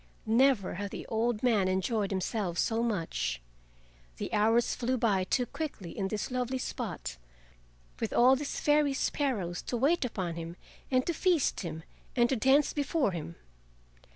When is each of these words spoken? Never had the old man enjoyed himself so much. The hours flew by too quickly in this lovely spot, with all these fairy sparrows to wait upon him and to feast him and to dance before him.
Never 0.25 0.73
had 0.81 0.89
the 0.89 1.05
old 1.09 1.43
man 1.43 1.67
enjoyed 1.67 2.09
himself 2.09 2.57
so 2.57 2.81
much. 2.81 3.39
The 4.17 4.33
hours 4.33 4.73
flew 4.73 4.97
by 4.97 5.25
too 5.25 5.45
quickly 5.45 5.95
in 5.95 6.07
this 6.07 6.31
lovely 6.31 6.57
spot, 6.57 7.17
with 7.99 8.11
all 8.11 8.35
these 8.35 8.59
fairy 8.59 8.93
sparrows 8.95 9.61
to 9.61 9.77
wait 9.77 10.03
upon 10.03 10.37
him 10.37 10.55
and 10.89 11.05
to 11.05 11.13
feast 11.13 11.59
him 11.59 11.83
and 12.15 12.27
to 12.29 12.35
dance 12.35 12.73
before 12.73 13.11
him. 13.11 13.35